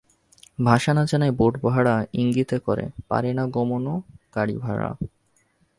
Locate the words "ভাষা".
0.65-0.91